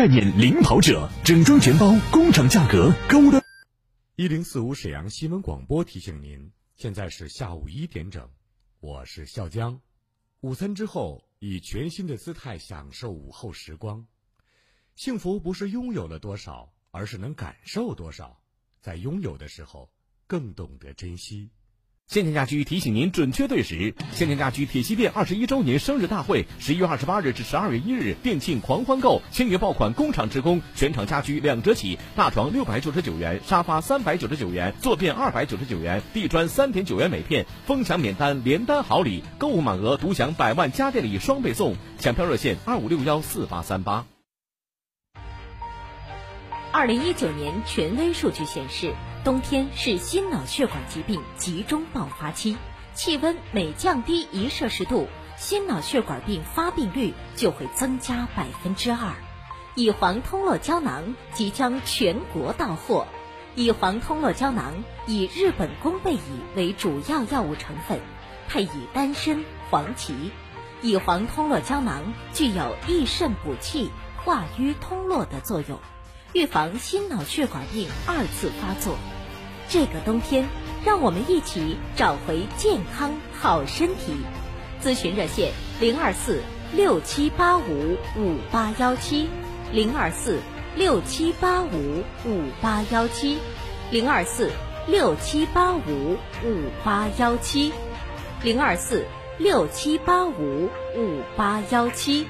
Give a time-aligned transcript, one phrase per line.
[0.00, 3.44] 概念领跑者，整装全包，工厂价格，高端。
[4.16, 8.26] 一零四五沈阳新闻广播提醒您，现在是下午一点整，
[8.80, 9.78] 我是笑江。
[10.40, 14.06] 午餐之后，以全新的姿态享受午后时光。
[14.96, 18.40] 幸福不是拥有了多少，而是能感受多少。
[18.80, 19.92] 在拥有的时候，
[20.26, 21.50] 更懂得珍惜。
[22.10, 23.94] 先天家居提醒您准确对时。
[24.10, 44.04] 先天家居铁西店二十一周年生日大会，十一月二十八日至十二月一日，店庆狂欢购，千元爆款，工厂直供，全场家居两折起，大床六百九十九元，沙发三百九十九元，坐便二百九十九元，地砖三点九元每片，疯抢免单，连单好礼，购物满额独享百万家电礼双倍送，抢票热线二五六幺四八三八。
[46.72, 48.96] 二零一九年权威数据显示。
[49.22, 52.56] 冬天是心脑血管疾病集中爆发期，
[52.94, 59.12] 气温每降低一摄氏度，心脑血管病发病率就会增加百分之二。
[59.74, 63.06] 乙黄通络胶囊即将全国到货。
[63.56, 66.20] 乙黄通络胶囊以日本宫贝乙
[66.56, 68.00] 为主要药物成分，
[68.48, 70.30] 配以丹参、黄芪。
[70.80, 73.90] 乙黄通络胶囊具有益肾补气、
[74.24, 75.78] 化瘀通络的作用。
[76.32, 78.96] 预防心脑血管病二次发作。
[79.68, 80.48] 这个冬天，
[80.84, 84.14] 让我们一起找回健康好身体。
[84.82, 86.42] 咨询热线：零二四
[86.74, 89.28] 六七八五五八幺七，
[89.72, 90.40] 零二四
[90.74, 93.38] 六七八五五八幺七，
[93.90, 94.50] 零二四
[94.86, 97.72] 六七八五五八幺七，
[98.42, 99.04] 零二四
[99.38, 102.26] 六七八五五八幺七。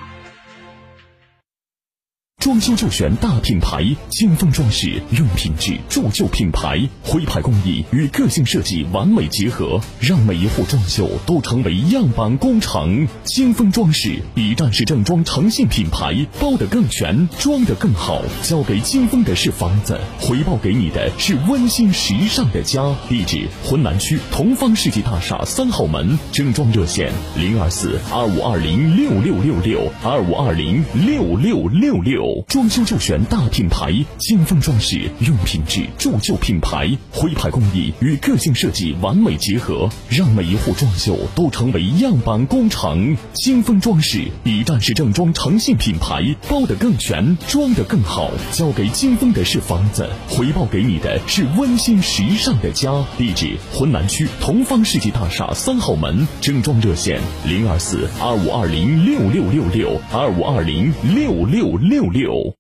[2.40, 13.06] 装修就选大品牌，金风装饰用品质铸就品牌，徽派工艺与个性设计完美结合，让每一户装修都成为样板工程。
[13.24, 18.22] 金风装饰一站式正装诚信品牌，包得更全，装得更好。
[18.42, 22.80] 交给金风的是房子，回报给你的是温馨时尚的家。
[23.10, 26.18] 地址：浑南区同方世纪大厦三号门。
[26.32, 32.29] 正装热线：零二四二五二零六六六六二五二零六六六六。
[32.48, 43.16] 装修就选大品牌，金风装饰用品质铸就品牌，徽派工艺与个性设计完美结合，让每一户装修都成为样板工程。
[43.32, 48.30] 金风装饰一站式正装诚信品牌，包得更全，装得更好。
[48.52, 52.90] 交给金风的是房子，回报给你的是温馨时尚的家。
[53.16, 56.26] 地址：浑南区同方世纪大厦三号门。
[56.40, 62.19] 正装热线：零二四二五二零六六六六二五二零六六六六。
[62.20, 62.54] 六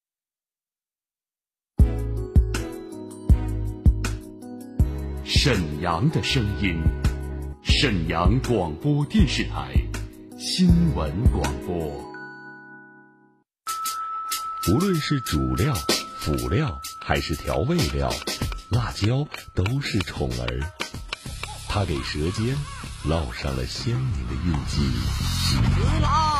[5.22, 6.82] 沈阳的声音，
[7.62, 9.74] 沈阳广播电视台
[10.38, 11.76] 新闻广播。
[14.72, 15.74] 无论是主料、
[16.16, 18.10] 辅料还是调味料，
[18.70, 20.60] 辣椒都是宠儿，
[21.68, 22.56] 它给舌尖
[23.04, 26.39] 烙上了鲜明的印记。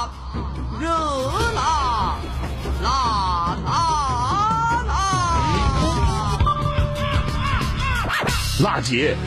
[8.61, 9.17] 辣姐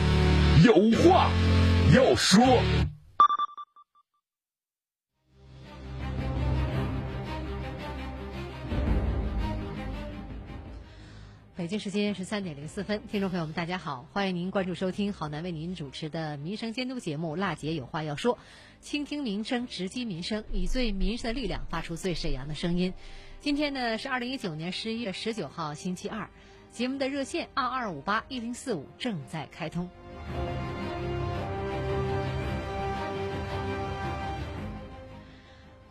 [0.65, 1.28] 有话
[1.93, 2.41] 要说。
[11.56, 18.37] 北京时间十三点零四分，听众朋友们，大家好，欢迎您关注收听好男为您主持的民生监督节目《辣姐有话要说》，
[18.81, 22.94] 倾听民生，直击民生，以最民生的力量发出最沈阳的声音。
[23.41, 26.31] 今天呢是二零一九年十一月十九号，星期二，
[26.75, 29.88] 节目的热线二二五八一零四五正在开通。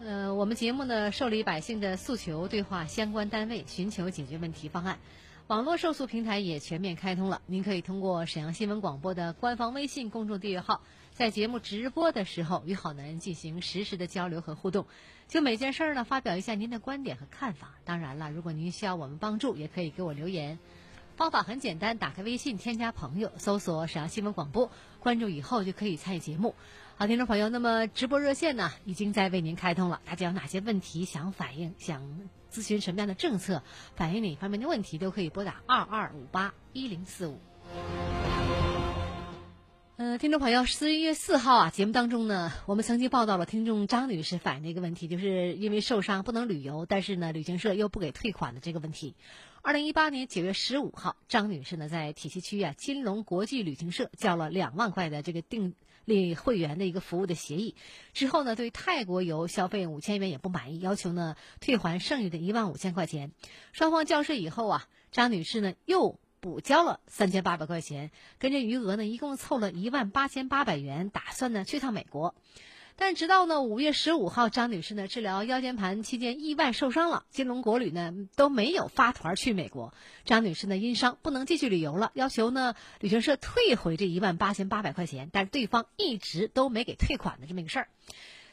[0.01, 4.99] 呃，我们节目呢受理百姓的诉求，对话相关单位，寻求解决问题方案。
[5.47, 10.81] 网络受诉平台也全面开通了，您可以通过沈阳新闻广播的官方微信公众订阅号，
[11.13, 14.87] 在节目直播的时候与好男人进行实时的交流和互动，
[15.27, 17.75] 就每件事儿呢发表一下您的观点和看法。
[17.85, 20.57] 当然了，如果您需要我们帮助，也可以给我留言。
[21.15, 26.55] 方法很简单，打开微信，添加朋友，搜索沈阳新闻广播，关注以后就可以参与节目。
[26.95, 32.01] 好，听众朋友，那么直播热线呢已经在为您开通了，大家有哪些问题想反映、想
[32.51, 33.61] 咨询什么样的政策，
[33.95, 37.39] 反映哪方面的问题，都可以拨打二二五八一零四五。
[40.03, 49.15] 呃，听众朋友，十一月四号啊，节目当中呢，我们曾经报道了听众张女士反映的一个问题，就是因为受伤不能旅游，但是呢，旅行社又不给退款的这个问题。
[49.61, 55.73] 二零一八年九月十五号，张女士呢在铁西区啊金龙国际旅行社交了两万块的这个订。
[56.05, 57.75] 立会员的一个服务的协议
[58.11, 63.31] 之后呢，对泰国游消费五千元也不满意，要求呢退还剩余的一万五千块钱。
[63.71, 72.35] 双方交涉以后啊，张女士呢又补交了三千八百块钱，跟着余额呢一共凑了一万八千八百元，打算呢去趟美国。
[72.97, 79.93] 但直到呢五月十五号，张女士呢治疗腰间盘期间意外受伤了，金龙国旅呢都没有发团去美国。
[80.25, 87.87] 张女士呢因伤不能继续旅游了，要求呢旅行社退回这一万八千八百块钱，但是对方一直都没给退款的这么一个事儿。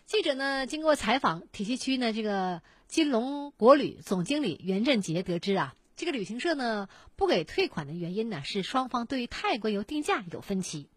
[0.06, 10.88] 记者呢经过采访，铁西区呢这个金龙国旅总经理袁振杰得知啊，这个旅行社呢不给退款的原因呢是双方对泰国游定价有分歧。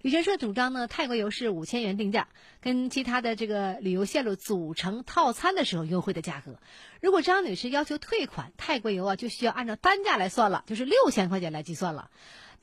[0.00, 2.28] 旅行社主张呢，泰国游是五千元定价，
[2.60, 6.60] 跟其他的这个旅游线路组成套餐的时候优惠的价格。
[7.00, 12.12] 如果张女士要求退款，泰国游啊就需要按照单价来算了，就是六千块钱来计算了。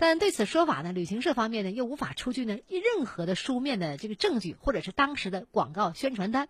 [0.01, 6.49] 但对此说法呢，旅行社方面呢又无法出具呢任何的书面的这个证据，或者是当时的广告宣传单。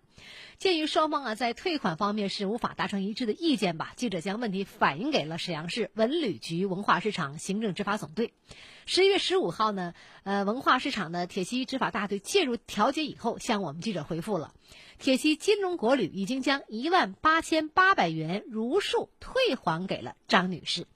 [0.57, 8.31] 鉴于双方啊在退款方面是无法达成一致的意见吧，记者将问题反映给了沈阳市文旅局文化市场行政执法总队。
[8.85, 14.53] 十一月十五号呢，呃，文化市场的铁西执法大队介入调解以后，向我们记者回复了，
[14.97, 20.87] 铁西金龙国旅已经将一万八千八百元如数退还给了张女士。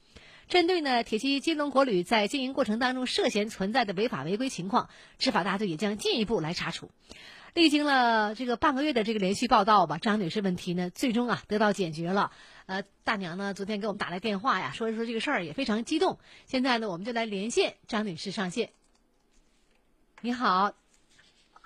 [0.48, 6.92] 针对呢铁西金龙国旅在经营过程当中涉嫌存在的违法违规情况，执法大队也将进一步来查处。
[7.54, 12.32] 历经了这个半个月的这个连续报道吧，张女士问题呢最终啊得到解决了。
[12.66, 16.20] 呃，大娘呢昨天给我们打来电话呀，说一说这个事儿也非常激动。
[16.46, 18.72] 现在呢我们就来连线张女士上线。
[20.22, 20.74] 你好，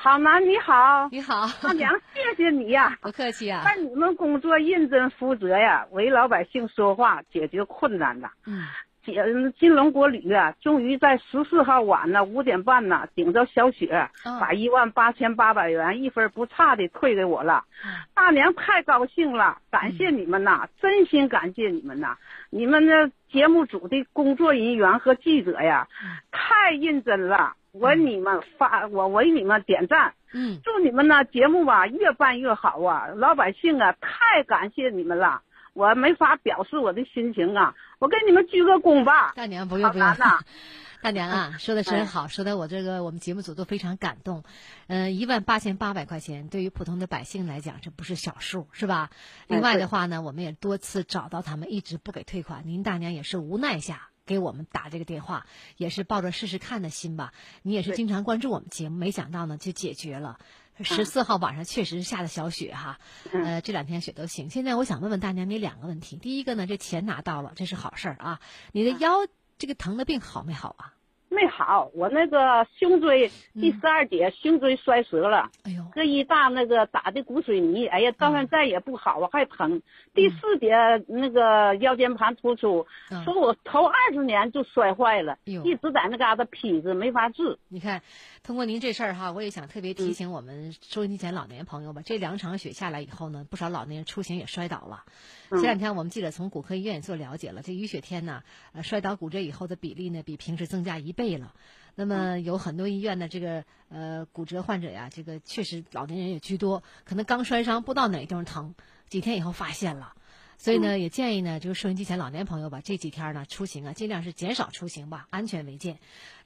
[0.01, 3.63] 好男你好，你好，大娘谢谢你呀，不客气啊。
[3.65, 8.29] 但你们工作认真负责呀，为老百姓说话，解决困难呐。
[8.45, 8.63] 嗯。
[9.03, 9.23] 解
[9.57, 14.09] 金龙国旅啊，终于在十四号晚呢五点半呢，顶着小雪，
[14.39, 17.65] 把一万八千八百元一分不差的退给我了。
[18.13, 22.17] 大娘太高兴了，感谢你们呐，真心感谢你们呐！
[22.51, 25.87] 你们的节目组的工作人员和记者呀，
[26.31, 30.13] 太认真了，我你们发，我为你们点赞。
[30.31, 33.07] 嗯，祝你们呢节目吧越办越好啊！
[33.16, 35.42] 老百姓啊，太感谢你们了。
[35.74, 37.74] 我没法表示我的心情啊！
[38.00, 39.33] 我给你们鞠个躬吧。
[39.36, 40.07] 大娘不用不用，
[41.01, 44.44] 大娘啊，说的真好，说的我这个我们节目组都非常感动。
[44.88, 49.10] 嗯，一万八千八百块钱对于普通的百姓来讲，这不是小数，是吧？
[49.48, 52.63] 另外的话呢，我们也多次找到他们，一直不给退款。
[52.66, 57.33] 您大娘也是无奈下给我们打这个电话，也是抱着试试看的心吧。
[57.63, 60.37] 你也是经常关注我们节目，没想到呢就解决了。
[60.81, 62.99] 十四号晚上确实下的小雪哈，
[63.33, 64.49] 呃，这两天雪都行。
[64.49, 66.15] 现在我想问问大娘，你两个问题。
[66.15, 68.39] 第一个呢，这钱拿到了，这是好事儿啊。
[68.71, 69.27] 你的腰
[69.57, 70.93] 这个疼的病好没好啊？
[71.29, 79.81] 没好，我那个胸椎第十二节胸椎摔折了，哎呦，这一大那个打的骨水泥，哎呀，到现在也不好啊，还疼。
[80.13, 80.75] 第四节
[81.07, 82.85] 那个腰间盘突出，
[83.23, 87.57] 说我头二十年就摔坏了，一直在那嘎达劈着，没法治。
[87.68, 88.01] 你看，
[88.41, 95.03] 通过您这事儿哈，我也想特别提醒我们收音机前老年朋友吧，这两场雪下来以后呢，不少老年人出行也摔倒了。
[95.51, 101.53] 前两天我们记者从骨科医院做了解了，这雨雪天呢，呃，摔倒骨折以后的比例呢，比平时增加一倍了。
[101.95, 108.73] 那么有很多医院的这个呃骨折患者呀，这个确实老年人也居多，可能刚摔伤不知道哪地方疼，
[109.09, 110.13] 几天以后发现了。
[110.61, 115.99] 所以呢，也建议呢，就是收音机前老年朋友吧，这几天呢出行啊，尽量是减少出行吧，安全为健。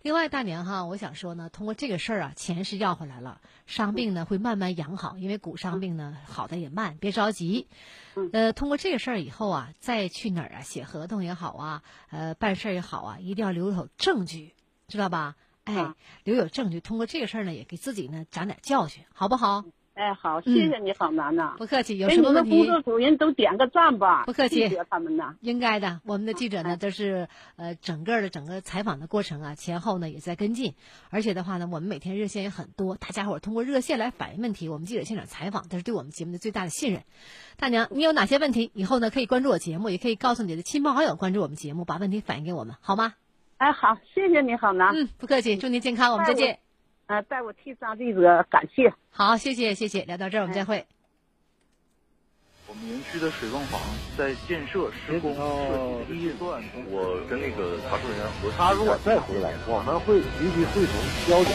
[0.03, 7.67] 另外，大娘哈，我想说呢，通过这个事儿啊，钱是要回来了，伤病呢会慢慢养好，因为骨伤病呢好的也慢，别着急。
[8.32, 14.53] 呃，通过这个事儿以后啊，再去哪儿啊写合同也好啊，呃办事儿也好啊，一定要留有证据，
[14.88, 15.36] 知道吧？
[15.63, 16.79] 哎，留有证据。
[16.82, 19.65] 通过这个事儿呢，也给自己呢长点教训，好不好？
[19.93, 21.53] 哎，好，谢谢你，好男呐。
[21.59, 24.23] 不客气，有什么问题工作组人都点个赞吧。
[24.25, 25.35] 不客气谢谢他们呐。
[25.41, 30.73] 应该的，我们的记者呢都是呃整个的整个采访的过程啊，前后呢也在跟进，
[31.12, 37.03] 而且的话呢，我们每天热线也很多，大家伙通过热线来反映问题，我们记者现场采访，这是对我们节目的最大的信任。
[37.57, 38.71] 大娘，你有哪些问题？
[38.73, 43.13] 以后呢可以关注我节目，也可以告诉你的亲朋好友关注我们节目，把问题反映给我们，好吗？
[43.57, 44.91] 哎，好，谢谢你，好男。
[44.95, 46.62] 嗯，不客气，祝您健康，我们再见。
[47.07, 48.93] 呃，代我替张记者感谢。
[49.12, 50.86] 好，谢谢谢谢，聊到这儿我们再会。
[52.65, 53.79] 我们园区的水泵房
[54.17, 60.95] 在建设施工设计阶段，我跟那个查证人员核他如果再回来，我们会立即会同
[61.27, 61.53] 交警。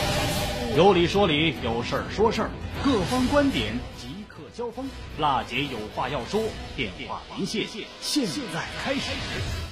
[0.76, 2.50] 有理说理，有事儿说事儿，
[2.85, 4.87] 各方观点即刻交锋。
[5.19, 6.43] 辣姐有话要说，
[6.76, 7.67] 电话连线
[8.00, 9.68] 现在开始。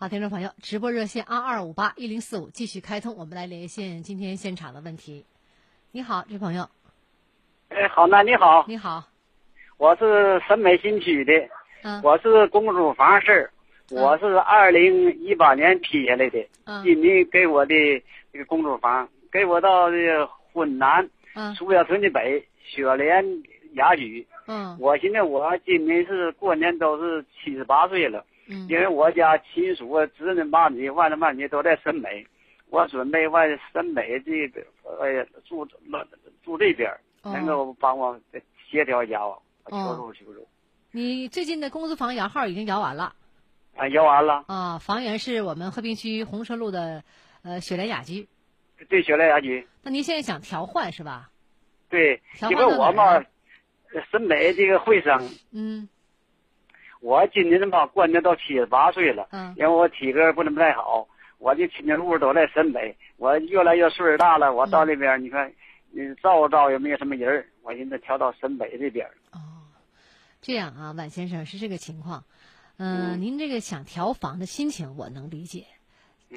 [0.00, 5.26] 好，听众朋友，直播热线二二五八一零四五继续开通，我们来连线今天现场的问题。
[5.92, 6.66] 你好，这朋友。
[7.68, 8.64] 哎，好那你好。
[8.66, 9.04] 你好。
[9.76, 11.34] 我是沈美新区的，
[11.82, 13.50] 嗯，我是公主房事儿，
[13.90, 17.74] 我是二零一八年批下来的，嗯，今年给我的
[18.32, 23.22] 这个公主房，给我到这个浑南，嗯，苏家屯的北雪莲
[23.74, 32.26] 雅居，嗯，我现在我今年是过年都是七十八岁了，嗯，因为我家亲属啊侄女妈咪、外甥妈咪都在沈北，
[32.68, 33.42] 我准备往
[33.72, 35.64] 沈北这个呃住
[36.44, 36.90] 住这边，
[37.22, 38.20] 哦、能够帮我
[38.70, 39.40] 协调一下我。
[39.70, 40.48] 求助求助！
[40.90, 43.14] 你最近的公租房摇号已经摇完了，
[43.76, 44.78] 啊，摇完了啊。
[44.78, 47.04] 房源是我们和平区红 sơn 路的
[47.42, 48.26] 呃雪莲雅居，
[48.88, 49.68] 对，雪莲雅居。
[49.82, 51.30] 那您现在想调换是吧？
[51.88, 53.24] 对，因为我嘛，
[54.10, 55.88] 沈北这个会生，嗯，
[57.00, 65.52] 我今年吧过年到七十八岁了，嗯，因为我体格不怎么太好，我的亲戚路都在沈北，我越来越岁数大了，我到那边、嗯、你看，
[65.96, 69.06] 嗯，照顾照顾也没有什么人我寻思调到沈北这边。
[69.32, 69.40] 哦。
[70.42, 72.24] 这样啊，万先生是这个情况，
[72.76, 75.66] 嗯、呃，您这个想调房的心情我能理解。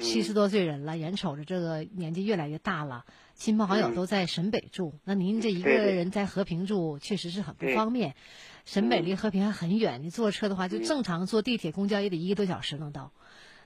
[0.00, 3.04] 七十多岁人了，眼瞅着这个年纪越来越大了，
[3.34, 8.16] 亲朋好友都在沈北住，那您这一个人在和平住，确实是很不方便。
[8.64, 13.12] 沈北离和平还很远，你坐车的话，就正常坐地铁、公交也得一个多小时能到。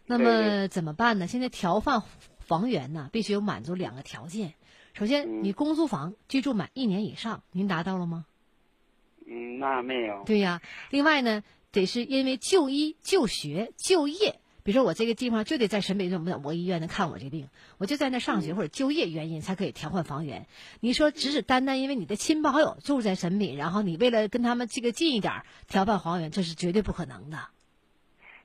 [0.06, 1.26] 那么怎么办呢？
[1.26, 2.02] 现在调换
[2.38, 4.54] 房源呢，必须有满足两个条件。
[4.94, 8.26] 首先，你公租房居住满一年以上，您达到了吗？
[9.26, 10.24] 嗯，那没有。
[10.24, 17.48] 对呀，另外呢，得是因为就医、就学、就业，比如说我这个地方就得在沈北某某医院能看我这病，
[17.78, 20.44] 我就在那上学或者就业原因才可以调换房源。
[20.80, 25.32] 你说只是单单因为你的亲朋好友住在沈北，然后你为了跟他们这个近一点
[25.68, 27.38] 调换房源，这是绝对不可能的。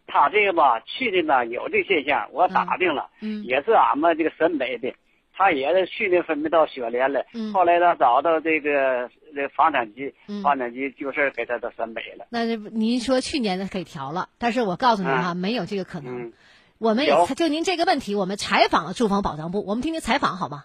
[0.07, 4.95] 他这个吧，去的呢有这现象，我打听了，嗯，也是俺们这个沈北的。
[5.33, 12.25] 他也是去年分配到雪莲了，嗯、后来他找到这个这房产局，嗯、房产局就是给他的三倍了。
[12.29, 16.31] 那您说去年的可以调了，但是我告诉您哈，嗯、没有这个可能。
[16.79, 20.63] 我们也就您这个问题，我们采访了住房保障部，我们听听采访好吗？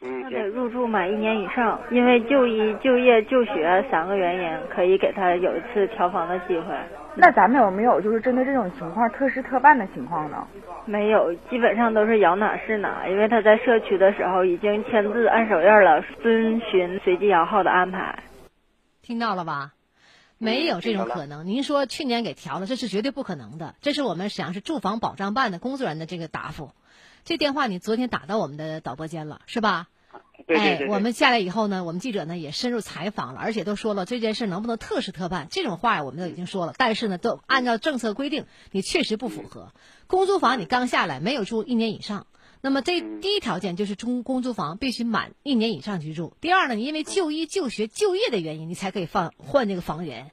[0.00, 6.76] 嗯，得入住满一年以上，因为就医、就业、就学三个原因，可以给他有一次调房的机会。
[7.20, 10.46] 那咱们有没有就是针对这种情况特事特办的情况呢？
[10.86, 18.22] 没有，基本上都是摇哪是哪，因为他在社区的时候已经签字按手印了，遵循随机摇号的安排。
[19.02, 19.72] 听到了吧？
[20.38, 21.44] 没有这种可能。
[21.44, 23.74] 您说去年给调了，这是绝对不可能的。
[23.80, 26.70] 这是我们沈阳市住房保障办的工作人员的这个答复。
[27.24, 29.88] 这电话你昨天打到我们的导播间了，是吧？
[30.46, 36.74] 对对对哎，我们下来以后呢，我们记者呢也深入采访了，而且都说了这件事能不能特事特办，这种话呀我们都已经说了。
[36.78, 39.72] 但是呢，都按照政策规定，你确实不符合。
[40.06, 42.26] 公租房你刚下来没有住一年以上，
[42.62, 46.32] 那么这第一条件就是中公租房必须满一年以上居住。
[46.40, 50.30] 第二呢，你因为就医、就学、就业的原因，你才可以放换这个房源。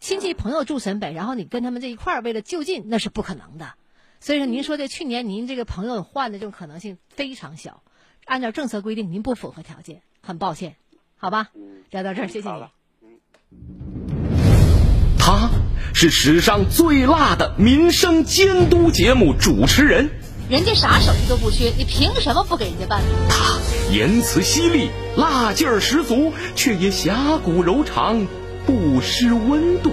[0.00, 3.74] 亲戚朋友住沈北，然后你跟他们这一块儿为了就近，那是不可能的。
[4.18, 7.84] 所以说，您说这去年您这个朋友换的这种可能性非常小。
[8.24, 10.76] 按照政策规定，您不符合条件，很抱歉，
[11.16, 11.48] 好吧？
[11.90, 12.64] 聊到这儿，谢谢你。
[15.18, 15.50] 他
[15.94, 20.10] 是史上最辣的民生监督节目主持人，
[20.48, 23.02] 人家啥手艺都不缺，你凭什么不给人家办？
[23.28, 23.58] 他
[23.92, 28.26] 言辞犀利，辣劲儿十足，却也侠骨柔肠，
[28.64, 29.92] 不失温度。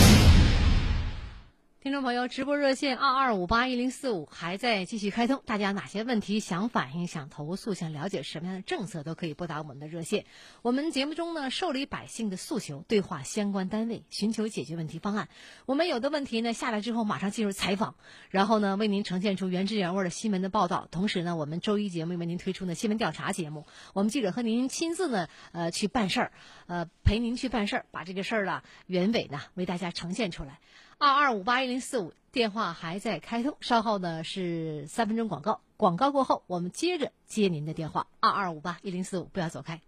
[1.83, 10.25] 听众朋友，直播热线二二五八一零四五还在继续开通，大家哪些问题想反映、想投诉、想了解什么样的政策，都可以拨打我们的热线。
[10.61, 15.27] 我们节目中呢，受理百姓的诉求，对话相关单位，寻求解决问题方案。
[15.65, 17.95] 我们有的问题呢，下来之后马上进入采访，
[18.29, 20.87] 然后呢，为您呈现出原汁原味的新闻的报道。
[20.91, 26.31] 同时呢，我们周一节目为您推出呢新闻调查节目，我们记者和您亲自呢，呃，去办事儿，
[26.67, 30.59] 呃，陪您去办事儿，把这个事儿呢原委呢为大家呈现出来。
[31.01, 38.05] 二二五八一零四五电话还在开通，稍后呢是三分钟广告，广告过后我们接着接您的电话。
[38.19, 39.81] 二二五八一零四五，不要走开。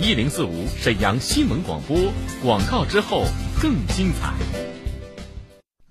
[0.00, 1.94] 一零四五沈阳新闻广播，
[2.42, 3.26] 广告之后
[3.60, 4.32] 更精彩。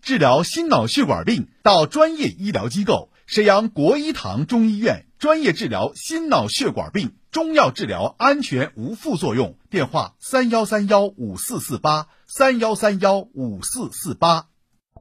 [0.01, 7.15] 治疗心脑血管病到专业医疗机构，沈阳国医堂中医院专业治疗心脑血管病。
[7.33, 14.45] 中药治疗安全无副作用，电话三幺三幺五四四八三幺三幺五四四八。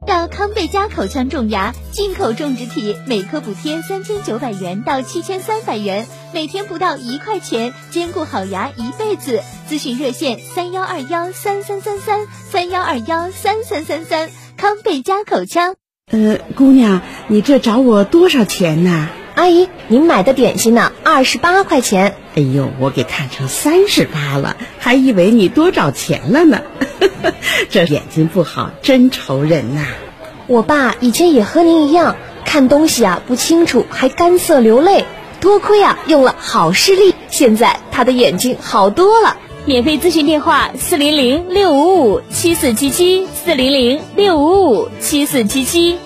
[0.06, 9.42] 到康贝佳口腔种牙，进口种植体，每颗补贴三千九百元到七千三百元，每天不到一块钱，兼顾好牙一辈子。
[9.68, 14.30] 咨询热线三幺二幺三三三三三幺二幺三三三三。
[14.56, 15.74] 康贝佳口腔。
[16.10, 19.10] 呃，姑娘，你这找我多少钱呢？
[19.34, 20.92] 阿姨，您买的点心呢？
[21.02, 22.16] 二十八块钱。
[22.34, 26.60] 哎呦，我给看成三十八了，还以为你多找钱了呢。
[27.70, 29.86] 这眼睛不好，真愁人呐。
[30.46, 35.04] 我爸以前也和您一样，看东西啊不清楚，还干涩流泪。
[35.40, 39.36] 多亏啊用了好视力，现在他的眼睛好多了。
[39.64, 45.98] 免费咨询电话：四零零六五五七四七七，四零零六五五七四七七。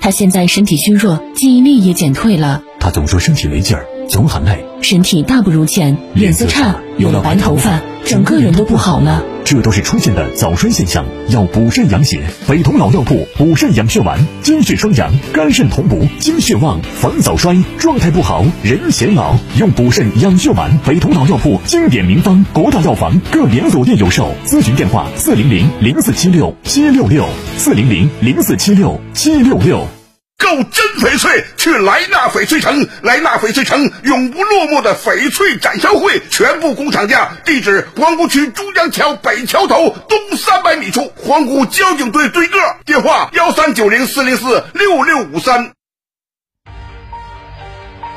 [0.00, 2.62] 他现在身体虚弱，记忆力也减退了。
[2.80, 9.22] 他总说身体没劲儿，总喊累，身体大不如前，脸色差，有了白头发，整个人都不好了。
[9.50, 12.22] 这都是出现的早衰现象，要补肾养血。
[12.46, 17.60] 北同老药铺补肾养血丸，精血双阳，肝肾同补，精血旺，防早衰。
[17.76, 20.78] 状态不好，人显老，用补肾养血丸。
[20.86, 24.32] 北同老药铺经典名方，国大药房各连锁店有售。
[24.46, 27.26] 咨询电话：四零零零四七六七六六，
[27.56, 29.99] 四零零零四七六七六六。
[30.40, 37.32] 购真翡翠去莱纳翡翠城，莱纳翡翠城永不落幕的翡翠展销会，全部工厂价。
[37.44, 42.58] 地址：皇姑区珠江桥北桥头东三百米处，皇姑交警队对个。
[42.86, 45.72] 电话：幺三九零四零四六六五三。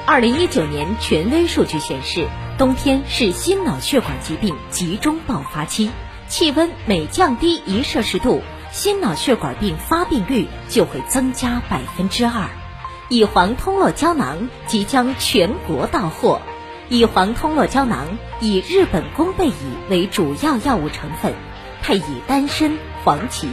[0.05, 2.27] 二零一九年权威数据显示，
[2.57, 5.91] 冬天是心脑血管疾病集中爆发期，
[6.29, 8.41] 气温每降低一摄氏度。
[8.73, 12.49] 心脑血管病发病率就会增加百分之二。
[13.07, 16.41] 乙黄通络胶囊即将全国到货。
[16.89, 19.53] 乙黄通络胶囊以日本宫贝乙
[19.91, 21.35] 为主要药物成分，
[21.83, 23.47] 配以丹参、黄芪。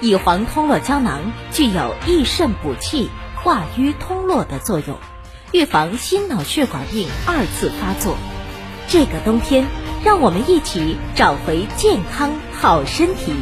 [0.00, 1.20] 乙黄通络胶囊
[1.52, 4.98] 具有益肾补气、化瘀通络的作用，
[5.52, 8.16] 预防心脑血管病二次发作。
[8.88, 9.68] 这个冬天，
[10.04, 13.32] 让我们一起找回健康好身体。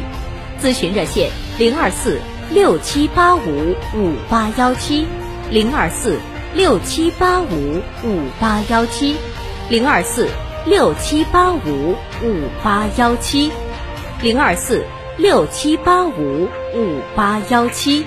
[0.61, 2.19] 咨询热线零二四
[2.51, 5.05] 六七八五五八幺七，
[5.51, 6.19] 零二四
[6.53, 9.15] 六七八五五八幺七，
[9.69, 10.27] 零二四
[10.65, 13.51] 六七八五五八幺七，
[14.21, 14.83] 零二四
[15.17, 18.05] 六七八五五八幺七。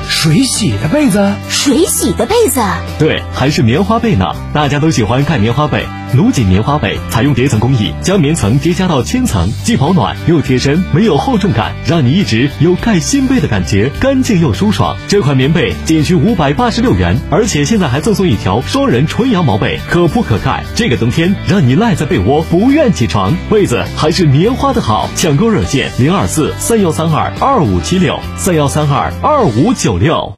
[0.00, 2.60] 水洗的被子，水洗的被子，
[2.98, 4.34] 对，还是棉花被呢？
[4.52, 5.86] 大家都喜欢盖棉花被。
[6.14, 14.96] 卢锦棉花被采用叠层工艺，将棉层叠加到千层，既保暖又贴身，没有厚重感，让你一直有盖新被的感觉，干净又舒爽。
[15.08, 20.64] 这款棉被仅需五百八十六元，而且现在还赠送一条双人纯羊毛被，可铺可盖。
[20.74, 25.08] 这个冬天让你赖在被窝不愿起床，被子还是棉花的好。
[25.16, 30.34] 抢购热线零二四三幺三二二五七六三幺三二二五九六。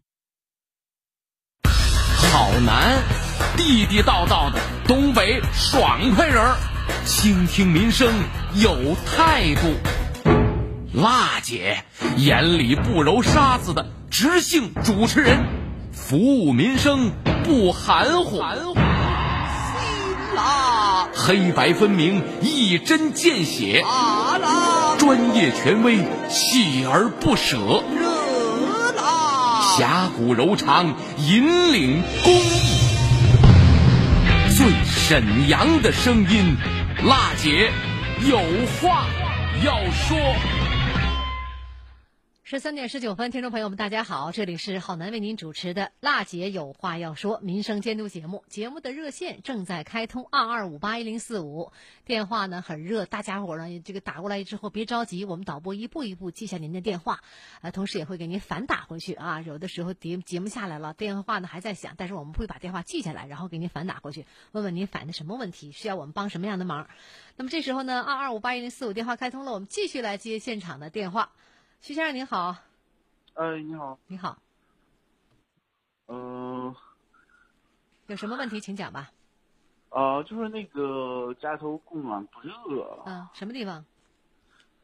[2.33, 3.03] 好难，
[3.61, 6.57] 地地道道的东北爽快人儿，
[7.05, 8.11] 倾听民生
[8.55, 9.75] 有态度。
[10.95, 11.85] 辣姐
[12.17, 15.45] 眼里不揉沙子的直性主持人，
[15.93, 17.13] 服务民生
[17.45, 18.43] 不含糊。
[21.15, 23.85] 黑白分明，一针见血。
[24.99, 25.99] 专业权威，
[26.31, 27.59] 锲而不舍。
[27.95, 32.70] 热啦，侠骨柔肠，引领公益。
[34.61, 36.55] 最沈阳的声音，
[37.07, 37.71] 辣姐
[38.29, 39.07] 有话
[39.65, 40.60] 要说。
[42.51, 48.43] 十三点十九分，听众朋友们，大家好，这里是好男为您主持的《辣姐有话要说》民生监督节目。
[48.49, 51.71] 节目的热线正在开通，二二五八一零四五，
[52.05, 57.21] 电话呢很热，大家伙呢这个打过来之后别着急，我们导播一步一步记下您的电话，
[57.61, 59.41] 呃，同时也会给您反打回去啊。
[59.43, 66.89] 有的时候节节目下来了，电话呢还在响，但是我们会把电话记下来，然后给您反打过去，问问您反映的什么问题，需要我们帮什么样的忙。
[67.37, 71.31] 那么这时候呢，二二五八一零四五电话开通了，我们继续来接现场的电话。
[71.81, 72.55] 徐先生您好，
[73.35, 74.37] 哎，你好，你好，
[76.09, 76.75] 嗯，
[78.07, 79.11] 有什么问题请讲吧。
[79.89, 82.53] 啊，就是那个家里头供暖不热。
[83.07, 83.83] 嗯，什么地方？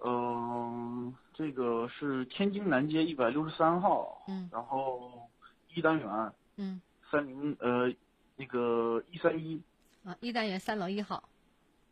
[0.03, 4.25] 嗯，这个是天津南街一百六十三号。
[4.27, 4.49] 嗯。
[4.51, 5.29] 然后
[5.75, 6.33] 一单元。
[6.57, 6.81] 嗯。
[7.11, 7.93] 三零呃，
[8.37, 9.63] 那个一三一。
[10.03, 11.23] 啊，一单元三楼一号。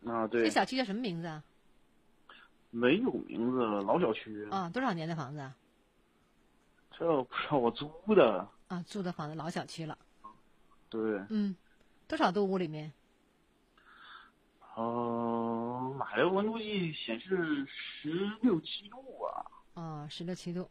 [0.07, 0.45] 啊，对。
[0.45, 1.45] 这小区叫什么名字啊？
[2.75, 5.49] 没有名字，老小区啊，多少年的房子？
[6.91, 9.97] 这不知道，我租的啊，租的房子，老小区了。
[10.89, 11.25] 对。
[11.31, 11.55] 嗯，
[12.09, 12.93] 多少度屋里面？
[14.75, 18.11] 呃，买的温度计显示十
[18.43, 19.47] 六七度啊。
[19.75, 20.69] 啊，十六七度。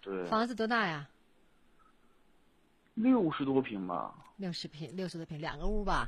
[0.00, 0.24] 对。
[0.26, 1.08] 房子多大呀？
[2.94, 4.14] 六十多平吧。
[4.36, 6.06] 六十平，六十多平，两个屋吧。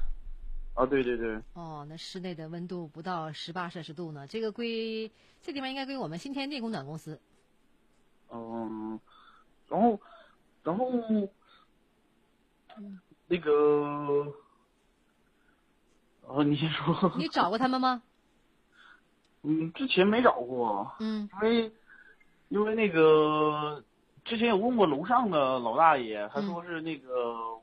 [0.75, 1.39] 啊，对对对。
[1.55, 5.11] 哦，那室内的温度不到十八摄氏度呢，这个归
[5.43, 7.21] 这地方应该归我们新天地供暖公司。
[8.31, 8.99] 嗯，
[9.69, 10.01] 然后，
[10.63, 10.87] 然后，
[12.79, 14.33] 嗯，那个，
[16.23, 17.13] 哦，你先说。
[17.19, 18.03] 你找过他们吗？
[19.43, 20.91] 嗯，之前没找过。
[21.01, 21.29] 嗯。
[21.43, 21.73] 因为，
[22.49, 23.85] 因为那个
[24.25, 27.60] 之前有问过楼上的老大爷，他说是那个。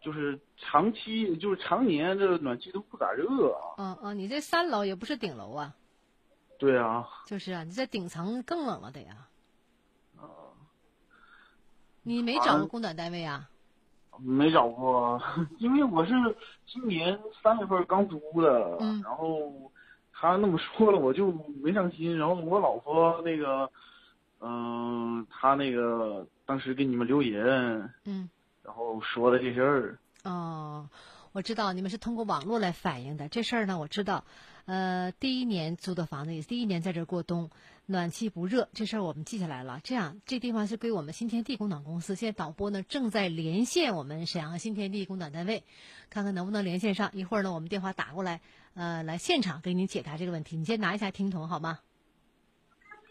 [0.00, 3.74] 就是长期，就是常年，这暖气都不咋热啊。
[3.78, 5.74] 嗯嗯，你这三楼也不是顶楼啊。
[6.58, 7.06] 对啊。
[7.26, 9.28] 就是啊，你在顶层更冷了得呀。
[10.16, 10.52] 哦。
[12.02, 13.48] 你没找过供暖单位啊？
[14.18, 15.20] 没找过，
[15.58, 16.12] 因为我是
[16.66, 19.70] 今年三月份刚租的，嗯，然后
[20.12, 21.30] 他那么说了，我就
[21.62, 22.16] 没上心。
[22.18, 23.70] 然后我老婆那个，
[24.40, 27.44] 嗯，他那个当时给你们留言，
[28.04, 28.28] 嗯。
[28.70, 30.88] 然后说的这事儿哦，
[31.32, 33.80] 我知道你们是通过网络来反映的这事儿呢。
[33.80, 34.24] 我知道，
[34.66, 37.50] 呃，第一年租的房子也是第一年在这儿过冬，
[37.86, 39.80] 暖气不热，这事儿我们记下来了。
[39.82, 42.14] 这样，这地方是归我们新天地供暖公司。
[42.14, 45.64] 现在导播呢正在连线我们沈阳新天地供暖单位，
[46.10, 47.10] 看看能不能连线上。
[47.12, 48.40] 一会儿呢，我们电话打过来，
[48.74, 50.56] 呃，来现场给您解答这个问题。
[50.56, 51.80] 你先拿一下听筒好吗？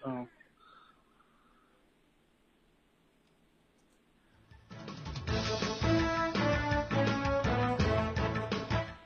[0.05, 0.25] 嗯。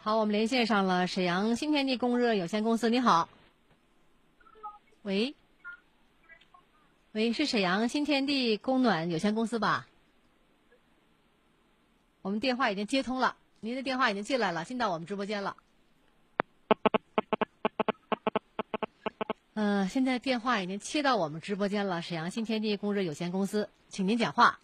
[0.03, 3.29] 好，我们连线上了沈阳新天地供热有限公司，你好。
[5.03, 5.33] 喂，
[7.13, 9.87] 喂，是沈阳新天地供暖有限公司吧？
[12.21, 15.55] 我们电话已经接通了，您的电话已经进来了，进到我们直播间了。
[19.53, 24.59] 嗯，现在电话已经切到我们直播间了，沈阳新天地供热有限公司，请您讲话。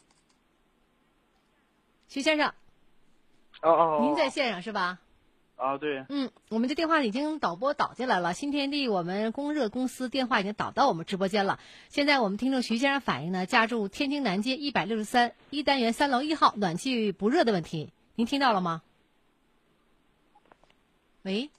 [2.10, 2.54] 徐先生。
[3.62, 4.00] 哦哦。
[4.02, 5.00] 您在线上是吧？
[5.60, 11.60] 啊，对，嗯，我们的电话已经导播导进来了，新天地我们供热公司电话已经导到我们直播间了。
[11.90, 18.82] 现在我们听众徐先生反映呢，家住天津南街一百六十三一单元三楼一号，暖气不热的问题，您听到了吗？
[21.24, 21.50] 喂。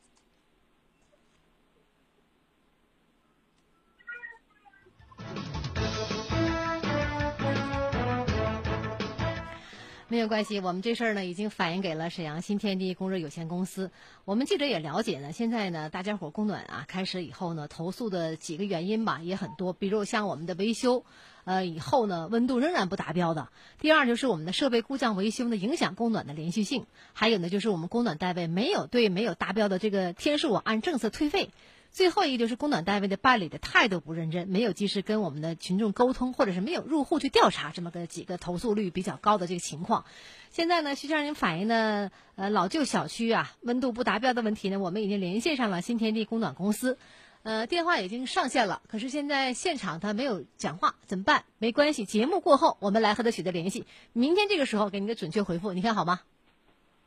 [10.11, 13.93] 没有关系，我们这事儿呢已经反映给了沈阳新天地供热有限公司。
[14.25, 21.05] 我们记者也了解呢，现在呢大家伙供暖啊开始以后呢，投诉的几个原因吧也很多，比如像我们的维修，
[21.45, 31.51] 呃以后呢温度仍然不达标的；第二就是我们的设备故障维修呢影响供暖的连续性；还有呢就是我们供暖单位没有对没有达标的这个天数啊按政策退费。
[31.93, 40.05] 最后一个就是供暖单位的办理的态度不认真，没有及时跟我们的群众沟通，或者是没有入户去调查，这么个几个投诉率比较高的这个情况。
[40.51, 46.97] 现在呢，徐先生反映的呃老旧小区啊温度不达标的问题呢，我们已经连线上了新天地供暖公司，
[47.43, 51.45] 呃电话已经上线了，可是现在现场他没有讲话，怎么办？
[51.59, 56.21] 没关系，节目过后我们来和他取得联系，明天这个时候给您个准确回复，你看好吗？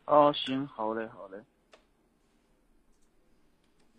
[0.05, 1.37] 哦，行，好嘞，好嘞。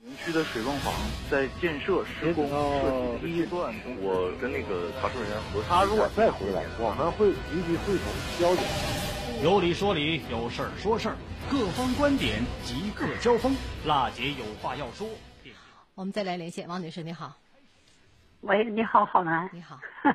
[0.04, 0.92] 园区的水泵房
[1.30, 8.62] 在建设施工设计第一段，我跟那个查收人员核他如果再回来，我们会立即会同交警。
[9.42, 11.16] 有理说理，有事儿说事儿，
[11.50, 13.56] 各方观点即刻交锋。
[13.86, 15.08] 辣姐有话要说。
[15.94, 17.34] 我们再来连线，王女士，你好。
[18.42, 19.48] 喂，你好，郝楠。
[19.54, 19.80] 你好，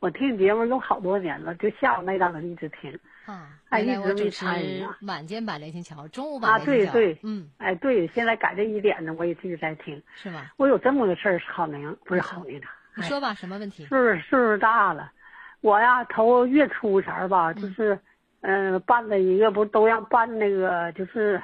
[0.00, 2.92] 我听节目有好多年了，就下午那档一直听。
[3.30, 4.96] 啊，哎，一直没参与啊。
[5.02, 6.92] 晚间版连心桥，中午版啊，连心桥。
[6.92, 10.02] 对对，嗯，哎对，现在改这一点呢，我也继续在听。
[10.16, 10.52] 是吧？
[10.56, 12.66] 我有这么个事儿，好宁不是好宁的，
[12.96, 13.86] 你说吧，什么问题？
[13.86, 15.12] 岁数岁数大了，
[15.60, 17.98] 我呀头月初前儿吧，嗯就是
[18.40, 21.40] 嗯、呃办了一个不都让办那个就是，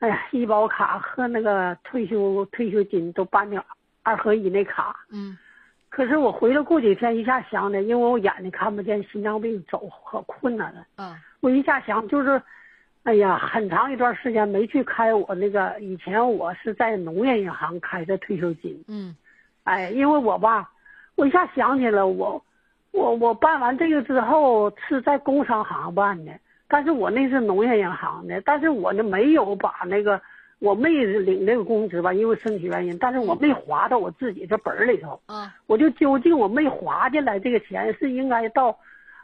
[0.00, 3.64] 哎呀医保卡和那个退休退休金都办的
[4.02, 4.94] 二合一那卡。
[5.10, 5.38] 嗯。
[5.94, 10.84] 可是我回来过几天，一下想的，因为我眼睛看不见，心脏病走可困难了。
[10.96, 11.16] 啊。
[11.38, 12.42] 我一下想就是，
[13.04, 18.84] 哎呀，很长一段时间没去开我那个，以前我是在农业银行开的退休金。
[18.88, 19.14] 嗯。
[19.62, 20.68] 哎，因为我吧，
[21.14, 22.44] 我一下想起了我，
[22.90, 26.32] 我我办完这个之后是在工商行办的，
[26.66, 30.20] 但是我那是农业银行的，但是我呢没有把那个
[30.64, 35.20] 我没领这个工资吧，因为身体原因，但是我没划到我自己这本儿里头。
[35.26, 35.54] 啊。
[35.66, 38.74] 我就究竟我没划进来这个钱是应该到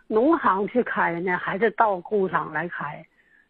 [0.07, 3.05] 农行去开呢，还是到工商来开？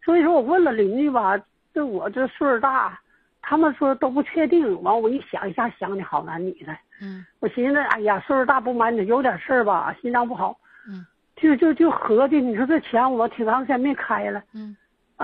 [0.05, 1.37] 所以说我问了邻居吧，
[1.73, 2.99] 这我这岁数大，
[3.41, 4.81] 他们说都不确定。
[4.81, 14.75] 完我一想一下想的好男女的，嗯我寻思，哎呀，岁数大不瞒你，有点事儿吧，心脏不好，嗯，就就就合计，你说这钱我挺长时间没开了，嗯，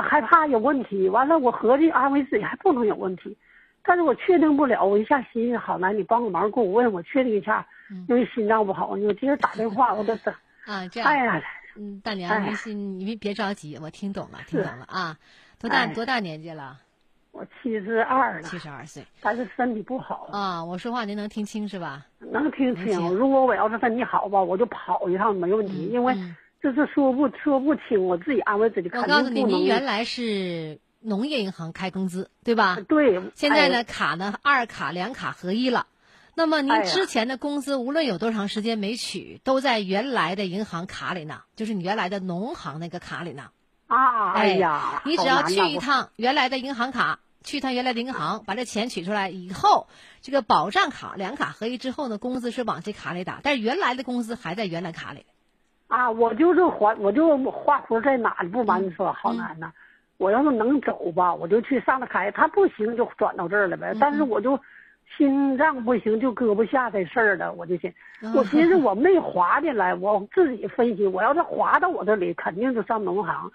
[0.01, 1.07] 害怕有问题。
[1.10, 3.36] 完了，我合计安慰自己还不能有问题，
[3.83, 4.83] 但是我确定不了。
[4.83, 7.65] 我一下寻思，好来，你帮个忙，给我问，我确定一下，
[8.07, 10.33] 因为心脏不好，我今儿打电话，我都等。
[10.65, 11.10] 啊，这样。
[11.10, 11.41] 哎呀，
[11.75, 15.17] 嗯，大娘，哎您心，你别别着急，我听懂了，听懂了啊。
[15.60, 16.77] 多大哎多大年纪了？
[17.31, 20.63] 我七十二了，七十二岁，但是身体不好啊。
[20.63, 22.03] 我说话您能听清是吧？
[22.17, 22.86] 能听清。
[22.86, 26.15] 听如果我要是身体好吧，我就跑一趟没问题，因为
[26.62, 28.89] 这是说不说不清，我自己安慰自己。
[28.93, 32.78] 我告诉你，您原来是农业银行开工资，对吧？
[32.88, 33.22] 对。
[33.36, 35.86] 现在呢，哎卡呢二卡两卡合一了。
[36.34, 43.50] 那么您之前的工资无论有多长时间没取，都在原来的银行卡里呢，就是你原来的农行那个卡里呢。
[43.88, 49.88] 啊，哎哎呀，你只要去一趟原来的银行卡，去一趟原来的银行，把这钱取出来以后，
[50.22, 55.26] 这个保障卡两卡合一之后呢，工资是往这卡里打，但是原来的工资还在原来卡里。
[55.88, 59.71] 啊，我就是还，我就花活在哪里不瞒你嗯说，好难呐。
[60.17, 63.91] 我要是能走吧，我就去上那开，他不行就转到这儿了呗。
[63.93, 64.60] 嗯但是我就
[65.17, 73.52] 心脏不行，就搁不下这事儿了，我就寻，嗯我寻思我没划进来，我自己分析，我要是划到我这里，肯定就上农行。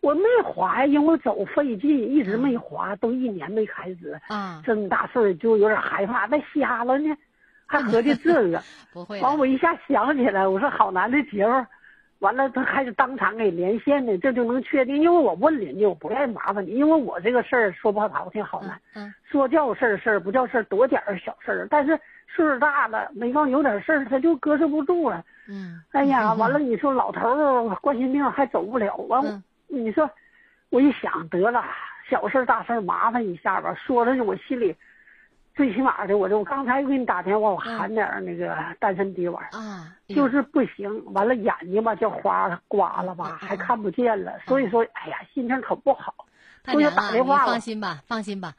[0.00, 4.20] 我没划呀，因为我走费劲，一直没划，都一年没开支。
[4.28, 7.16] 啊，这么大岁数就有点害怕，那瞎了呢，
[7.72, 8.62] 还合计这个。
[8.92, 9.20] 不会。
[9.22, 11.66] 完，我一下想起来，我说好难的节目，
[12.18, 15.00] 完了他还是当场给连线的，这就能确定。
[15.00, 21.66] 因为我问邻居，我不愿意麻烦你，因为我这个事儿说不好听好难，嗯，说叫事儿事儿，不叫事儿多点儿小事儿。
[21.70, 25.24] 但是岁数大了，每当有点事儿，他就搁置不住了。
[25.48, 30.08] 嗯，哎呀，完了，你说老头儿冠心病还走不了，完、嗯你说，
[30.68, 31.64] 我一想得了，
[32.10, 34.76] 小事儿大事儿麻烦一下吧，说的我心里。
[35.54, 41.04] 最起码的，我就我刚才给你打电话，我含点儿那个丹参滴丸啊，就是不行。
[41.12, 44.32] 完了眼睛吧，叫花刮了吧，还看不见了。
[44.46, 46.14] 所以说，哎呀，心情可不好。
[46.64, 48.54] 大打电话放心吧，放心吧。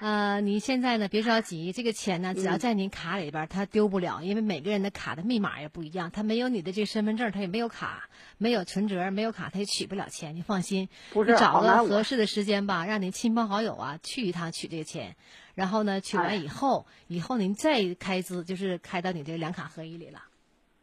[0.00, 8.02] 呃，你现在呢，别着急，这个钱呢，只要在您卡里边儿，它丢不了，因为每个人的卡的密码也不一样，他没有你的这个身份证，他也没有卡，
[8.36, 10.36] 没有存折，没有卡，他也取不了钱。
[10.36, 15.16] 你放心，不是你找个合适的时间吧，让你亲朋好友啊去一趟取这个钱，
[15.56, 20.20] 然后呢，取哎完以后，以后您再开支就是开到你这个两卡合一里了。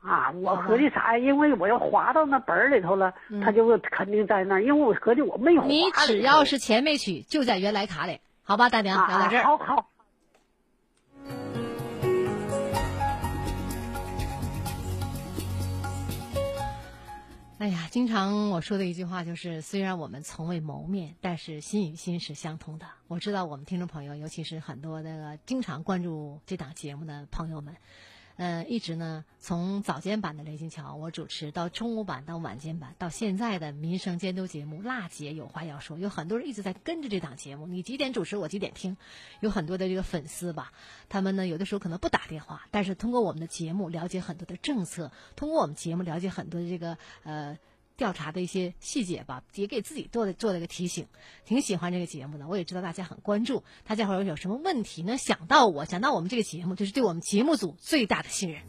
[0.01, 1.17] 啊，我合计啥呀？
[1.17, 4.63] 因为我要划到那本儿里头了，他就肯定在那儿。
[4.63, 5.91] 因为我合计我没划嗯你。
[6.07, 9.43] 只要是钱没取，就在原来卡里，好吧，大娘，啊聊到这儿。
[9.43, 9.89] 好好。
[17.63, 22.85] 哎呀，经常我说的一句话就是，虽然我们从未谋面，但是心与心是相通的。
[23.07, 27.73] 我知道我们听众朋友，尤其是很多那个经常关注这档节目的朋友们，
[28.35, 38.97] 呃，一直呢从早间版的雷金桥我主持到中午版到晚间版，到现在的民生监督节目《娜姐有话要说》，有很多人一直在跟着这档节目，你几点主持我几点听，
[39.39, 40.71] 有很多的这个粉丝吧，
[41.09, 47.57] 他们呢有的时候可能不打电话，但是通过我们的节目了解很多的政策，通过我们节目了解很多的这个呃。
[47.95, 51.07] 调查的一些细节吧，也给自己做了做了一个提醒。
[51.45, 53.63] 挺喜欢这个节目的，我也知道大家很关注。
[53.85, 55.17] 大家伙儿有什么问题呢？
[55.17, 58.61] 想到我，想到我们这个节目，就是对我们节目组最大的信任。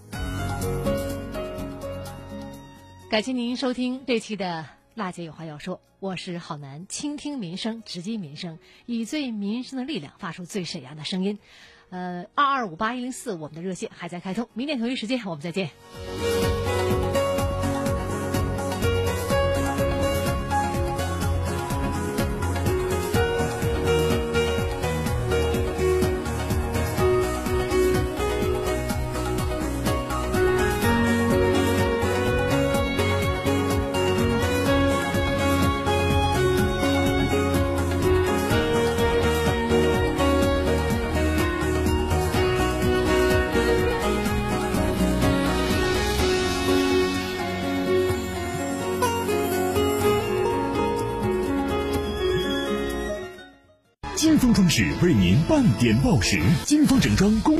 [3.10, 4.62] 感谢您收听这期的
[4.94, 11.38] 《辣姐有话要说》，我是郝楠，倾听民生，直击民生，以最民生的力量发出最沈阳的声音。
[11.90, 14.48] 呃，二二五八一零四，我们的热线还在开通。
[14.52, 15.70] 明天同一时间，我们再见。
[54.76, 56.36] 只为您半点报时。
[56.64, 57.52] 金风整装工